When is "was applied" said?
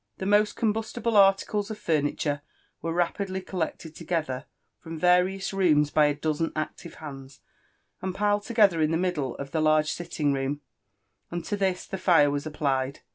12.31-13.01